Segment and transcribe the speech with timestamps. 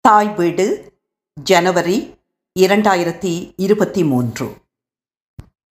[0.00, 0.98] தாய் வீடு
[1.42, 2.14] ஜனவரி
[2.60, 4.56] இரண்டாயிரத்தி இருபத்தி மூன்று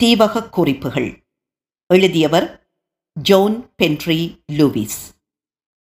[0.04, 1.25] தீவகக் குறிப்புகள்.
[1.88, 2.71] எழுதியவர்
[3.21, 5.15] ஜோன் பென்ட்ரி லூவிஸ்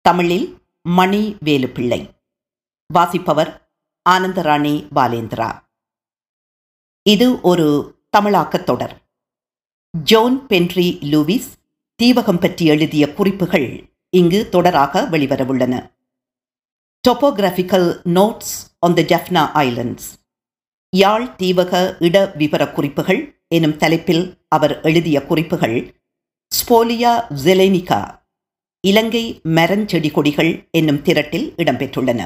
[0.01, 2.09] தமிழில் மணி வேலுப்பிள்ளை.
[2.93, 3.73] வாசிப்பவர்
[4.09, 5.63] ஆனந்தராணி பாலேந்திரா.
[7.09, 9.11] இது ஒரு தமிழாக்கத் தொடர்.
[10.03, 11.51] ஜோன் பென்ட்ரி லூவிஸ்
[12.03, 15.95] தீவகம் பற்றி எழுதிய குறிப்புகள் இங்கு தொடராக வெளிவரவுள்ளன.
[17.03, 20.07] Topographical notes on the Jaffna islands
[20.93, 25.77] யாழ் தீவக இட விவர குறிப்புகள் எனும் தலைப்பில் அவர் எழுதிய குறிப்புகள்
[26.51, 28.01] ஸ்போலியா ஜெலேனிகா
[28.83, 32.21] இலங்கை மரஞ்செடி கொடிகள் என்னும் திரட்டில் இடம்பெற்றுள்ளன.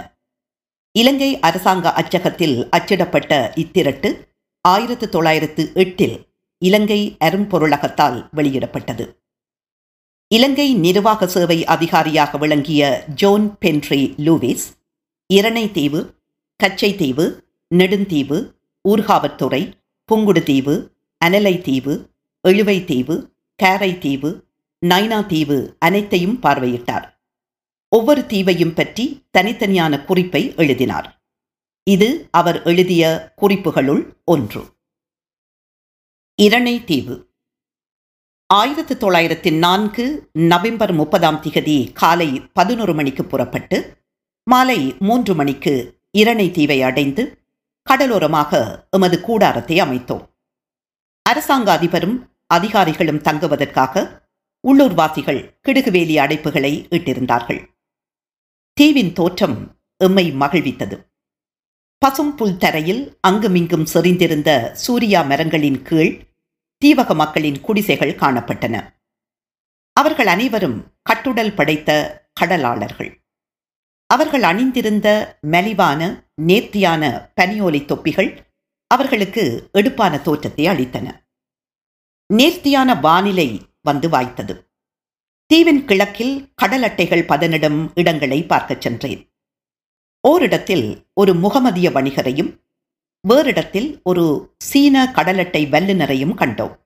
[0.96, 4.10] இலங்கை அரசாங்க அச்சகத்தில் அச்சிடப்பட்ட இத்திரட்டு
[4.66, 6.18] ஆயிரத்து தொள்ளாயிரத்து எட்டில்
[6.62, 9.06] இலங்கை அரும்பொருளகத்தால் வெளியிடப்பட்டது.
[10.34, 14.66] இலங்கை நிர்வாக சேவை அதிகாரியாக விளங்கிய John Penry Lewis
[15.34, 16.14] Iranaitivu
[16.64, 17.44] Kachchativu
[17.76, 18.54] Neduntivu
[18.90, 19.74] Urkavalturai
[20.12, 20.90] Pungudutivu
[21.26, 22.10] Analaitivu
[22.48, 23.30] Eluvaitivu
[23.64, 24.44] Karaitivu
[25.26, 27.08] Nainativu அனைத்தையும் பார்வையிட்டார்.
[27.90, 31.22] ஒவ்வொரு தீவையும் பற்றி தனித்தனியான குறிப்பை எழுதினார்.
[31.84, 34.64] இது அவர் எழுதிய குறிப்புகளுள் ஒன்று.
[36.36, 37.31] இரணை தீவு.
[38.54, 43.98] ஆயிரத்து தொள்ளாயிரத்தி நான்கு நவம்பர் முப்பதாம் திகதி காலை பதினொரு மணிக்கு புறப்பட்டு
[44.44, 47.24] மாலை மூன்று மணிக்கு இரணை தீவை அடைந்து
[47.88, 50.24] கடலோரமாக எமது கூடாரத்தை அமைத்தோம்.
[51.30, 54.24] அரசாங்க அதிபரும் அதிகாரிகளும் தங்குவதற்காக
[54.68, 57.62] உள்ளூர்வாசிகள் கிடுகுவேலி அடைப்புகளை இட்டிருந்தார்கள்.
[58.74, 60.98] தீவின் தோற்றம் எம்மை மகிழ்வித்தது.
[61.98, 66.31] பசும் புல் தரையில் அங்குமிங்கும் செறிந்திருந்த சூரியா மரங்களின் கீழ்
[66.86, 68.94] தீவக மக்களின் குடிசைகள் காணப்பட்டன.
[69.94, 73.22] அவர்கள் அனைவரும் கட்டுடல் படைத்த கடலாளர்கள்.
[74.06, 78.46] அவர்கள் அணிந்திருந்த மெலிவான நேர்த்தியான பனியோலை தொப்பிகள்
[78.88, 81.26] அவர்களுக்கு எடுப்பான தோற்றத்தை அளித்தன.
[82.34, 84.70] நேர்த்தியான வானிலை வந்து வாய்த்தது.
[85.46, 89.34] தீவின் கிழக்கில் கடல் அட்டைகள் பதனிடும் இடங்களை பார்க்கச் சென்றேன்.
[90.28, 92.61] ஓரிடத்தில் ஒரு முகமதிய வணிகரையும்
[93.30, 96.80] வேறிடத்தில் ஒரு சீன கடலட்டை வல்லுநரையும் கண்டோம்.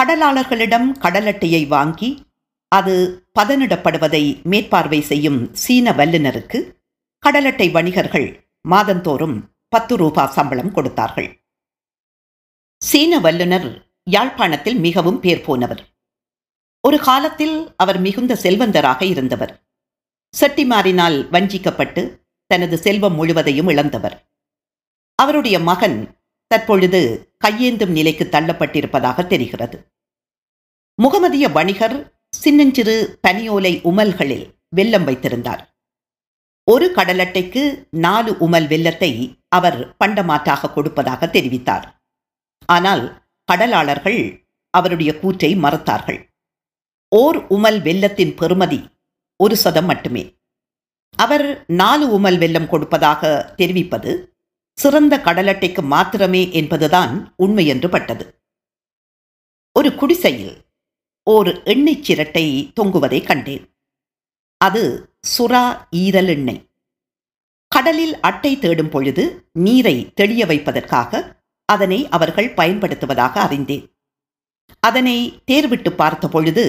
[0.00, 2.26] கடலாளர்களிடம் கடலட்டையை வாங்கி
[2.68, 6.82] அது பதனிடப்படுவதை மேற்பார்வை செய்யும் சீன வல்லுநருக்கு
[7.26, 11.40] கடலட்டை வணிகர்கள் மாதந்தோறும் பத்து ரூபா சம்பளம் கொடுத்தார்கள்.
[12.76, 15.82] சீன வல்லுநர் யாழ்ப்பாணத்தில் மிகவும் பேர் போனவர்.
[16.80, 19.52] ஒரு காலத்தில் அவர் மிகுந்த செல்வந்தராக இருந்தவர்.
[20.34, 22.02] செட்டிமாரினால் வஞ்சிக்கப்பட்டு
[22.46, 24.29] தனது செல்வம் முழுவதையும் இழந்தவர்.
[25.20, 25.98] அவருடைய மகன்
[26.50, 27.00] தற்பொழுது
[27.44, 29.76] கையேந்தும் நிலைக்கு தள்ளப்பட்டிருப்பதாக தெரிகிறது.
[30.98, 31.96] முகமதிய வணிகர்
[32.42, 32.94] சின்னஞ்சிறு
[33.26, 35.62] பனியோலை உமல்களில் வெல்லம் வைத்திருந்தார்.
[36.68, 37.62] ஒரு கடலட்டைக்கு
[38.06, 39.12] நாலு உமல் வெல்லத்தை
[39.48, 41.86] அவர் பண்டமாற்றாக கொடுப்பதாக தெரிவித்தார்.
[42.68, 43.04] ஆனால்
[43.48, 44.20] கடலாளர்கள்
[44.74, 46.20] அவருடைய கூற்றை மறுத்தார்கள்.
[47.12, 48.80] ஓர் உமல் வெல்லத்தின் பெறுமதி
[49.40, 50.24] ஒரு சதம் மட்டுமே.
[51.18, 51.46] அவர்
[51.80, 54.12] நாலு உமல் வெல்லம் கொடுப்பதாக தெரிவிப்பது
[54.78, 58.24] சிறந்த கடலட்டைக்கு மாத்திரமே என்பதுதான் உண்மை என்று பட்டது
[59.76, 60.54] ஒரு குடிசையில்
[61.26, 62.46] ஓர் எண்ணெய் சிரட்டை
[62.80, 63.64] தொங்குவதை கண்டேன்.
[64.60, 64.82] அது
[65.32, 65.64] சுறா
[65.96, 66.62] ஈரல் எண்ணெய்.
[67.68, 71.20] கடலில் அட்டை தேடும் பொழுது நீரை தெளிய வைப்பதற்காக
[71.64, 73.84] அதனை அவர்கள் பயன்படுத்துவதாக அறிந்தேன்.
[74.80, 76.64] அதனை தேர்விட்டு பார்த்த பொழுது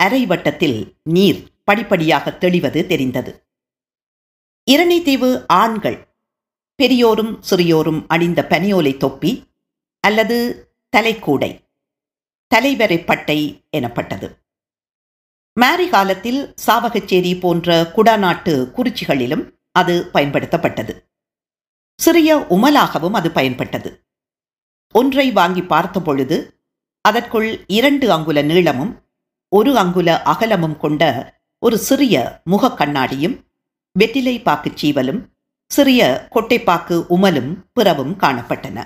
[0.00, 3.32] அரை வட்டத்தில் நீர் படிப்படியாக தெளிவது தெரிந்தது.
[4.70, 5.98] இரணைத்தீவு ஆண்கள்
[6.82, 9.44] பெரியோரும் சிறியோரும் அணிந்த பனியோலை தொப்பி
[10.00, 11.50] அல்லது தலைக்கூடை
[12.46, 14.28] தலைவரை பட்டை எனப்பட்டது.
[15.52, 20.94] மேரி காலத்தில் சாவகச்சேரி போன்ற குடாநாட்டு குறிச்சிகளிலும் அது பயன்படுத்தப்பட்டது.
[22.00, 23.90] சிறிய உமலாகவும் அது பயன்பட்டது.
[24.94, 26.62] ஒன்றை வாங்கி பார்த்த பொழுது
[27.00, 28.92] அதற்குள் இரண்டு அங்குல நீளமும்
[29.48, 31.02] ஒரு அங்குல அகலமும் கொண்ட
[31.58, 33.36] ஒரு சிறிய முக கண்ணாடியும்
[33.92, 35.20] வெற்றிலை பாக்கு சீவலும்
[35.74, 38.78] சிறிய கொட்டைப்பாக்கு உமலும் பிறவும் காணப்பட்டன.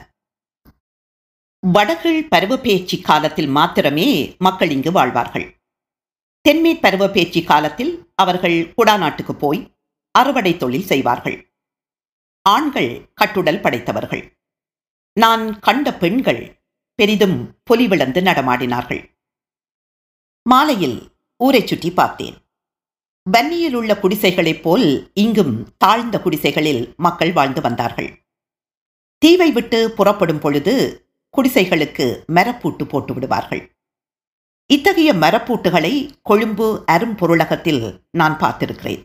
[1.63, 5.47] வடகிழ் பருவப்பேச்சு காலத்தில் மாத்திரமே மக்கள் இங்கு வாழ்வார்கள்.
[6.45, 9.61] தென்மேற் பருவப்பேச்சு காலத்தில் அவர்கள் குடாநாட்டுக்கு போய்
[10.11, 11.39] அறுவடை தொழில் செய்வார்கள்.
[12.47, 14.25] ஆண்கள் கட்டுடல் படைத்தவர்கள்.
[15.17, 16.43] நான் கண்ட பெண்கள்
[16.95, 17.39] பெரிதும்
[17.71, 19.03] பொலிவிழந்து நடமாடினார்கள்.
[20.47, 20.99] மாலையில்
[21.41, 22.37] ஊரை சுற்றி பார்த்தேன்.
[23.31, 28.11] வன்னியில் உள்ள குடிசைகளைப் போல் இங்கும் தாழ்ந்த குடிசைகளில் மக்கள் வாழ்ந்து வந்தார்கள்.
[29.19, 30.75] தீவை விட்டு புறப்படும் பொழுது
[31.37, 33.77] குடிசைகளுக்கு மரப்பூட்டு போட்டு விடுவார்கள்.
[34.67, 39.03] இத்தகைய மரப்பூட்டுகளை கொழும்பு அரும்பொருளகத்தில் நான் பார்த்திருக்கிறேன்.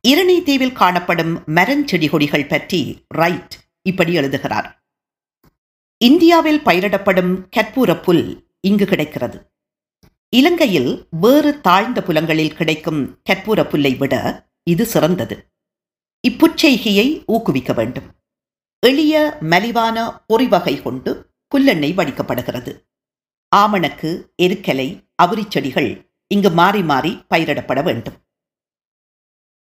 [0.00, 4.84] இரணி தீவில் காணப்படும் மரஞ்செடி கொடிகள் பற்றி ரைட் இப்படி எழுதுகிறார்.
[5.98, 9.38] இந்தியாவில் பயிரிடப்படும் கற்பூர புல் இங்கு கிடைக்கிறது.
[10.36, 15.52] இலங்கையில் வேறு தாழ்ந்த புலங்களில் கிடைக்கும் கற்பூர புல்லை விட இது சிறந்தது.
[16.28, 18.12] இப்புச்செய்கையை ஊக்குவிக்க வேண்டும்.
[18.86, 22.90] எளிய மலிவான பொறிவகை கொண்டு புல்லெண்ணெய் வடிக்கப்படுகிறது.
[23.56, 28.14] ஆமணக்கு எருக்கலை அவுரிச்செடிகள் இங்கு மாறி மாறி பயிரிடப்பட வேண்டும்.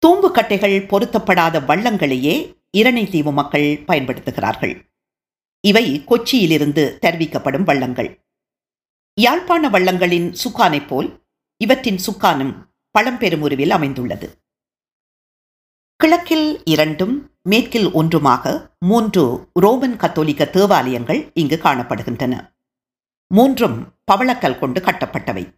[0.06, 4.92] தூம்புக்கட்டைகள் பொருத்தப்படாத வள்ளங்களையே இரணை தீவு மக்கள் பயன்படுத்துகிறார்கள்.
[5.60, 8.27] இவை கொச்சியிலிருந்து தெரிவிக்கப்படும் வள்ளங்கள்.
[9.18, 11.26] யாழ்ப்பாண வள்ளங்களின் சுக்கானைப் போல்
[11.56, 12.66] இவற்றின் சுக்கானும்
[12.98, 14.42] பழம்பெருமுருவில் அமைந்துள்ளது.
[15.96, 22.56] கிழக்கில் இரண்டும் மேற்கில் ஒன்றுமாக மூன்று ரோமன் கத்தோலிக்க தேவாலயங்கள் இங்கு காணப்படுகின்றன.
[23.34, 25.52] மூன்றும் பவளக்கல் கொண்டு கட்டப்பட்டவை.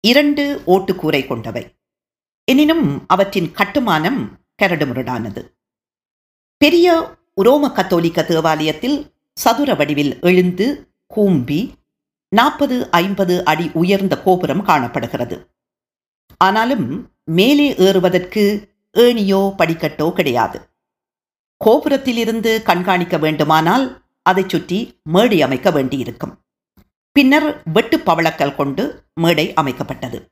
[0.00, 1.76] இரண்டு ஓட்டுக்கூரை கொண்டவை.
[2.44, 5.54] எனினும் அவற்றின் கட்டுமானம் கரடுமுரடானது.
[6.56, 11.77] பெரிய உரோம கத்தோலிக்க தேவாலயத்தில் சதுர வடிவில் எழுந்து கூம்பி
[12.28, 15.50] நாற்பது ஐம்பது அடி உயர்ந்த கோபுரம் காணப்படுகிறது.
[16.36, 20.70] ஆனாலும் மேலே ஏறுவதற்கு ஏணியோ படிக்கட்டோ கிடையாது.
[21.64, 26.44] கோபுரத்திலிருந்து கண்காணிக்க வேண்டுமானால் அதைச் சுற்றி மேடை அமைக்க வேண்டியிருக்கும்.
[27.12, 30.24] பின்னர் வெட்டு பவளக்கல் கொண்டு மேடை அமைக்கப்பட்டது.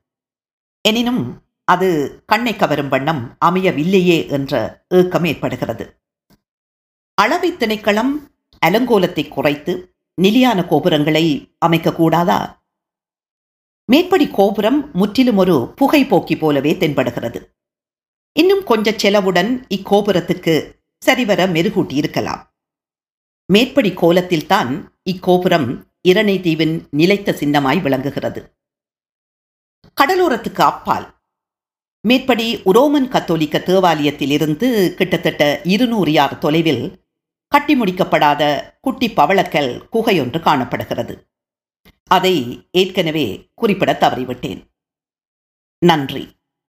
[0.81, 6.01] எனினும் அது கண்ணை கவரும் வண்ணம் அமையவில்லையே என்ற ஏக்கம் ஏற்படுகிறது.
[7.13, 8.31] அளவை திணைக்களம்
[8.65, 12.59] அலங்கோலத்தை குறைத்து நிலையான கோபுரங்களை அமைக்கக்கூடாதா?
[13.85, 17.45] மேற்படி கோபுரம் முற்றிலும் ஒரு புகை போக்கி போலவே தென்படுகிறது.
[18.39, 22.55] இன்னும் கொஞ்ச செலவுடன் இக்கோபுரத்துக்கு சரிவர மெருகூட்டி இருக்கலாம்.
[23.45, 28.57] மேற்படி கோலத்தில்தான் இக்கோபுரம் இரணை தீவின் நிலைத்த சின்னமாய் விளங்குகிறது.
[30.01, 31.15] கடலோரத்துக்கு அப்பால்.
[32.07, 37.06] மேற்படி உரோமன் கத்தோலிக்க தேவாலயத்திலிருந்து கிட்டத்தட்ட இருநூறு யார் தொலைவில்
[37.47, 41.29] கட்டி முடிக்கப்படாத குட்டி பவளக்கல் குகையொன்று காணப்படுகிறது.
[42.03, 44.63] அதை ஏற்கனவே குறிப்பிட தவறிவிட்டேன்.
[45.79, 46.36] நன்றி.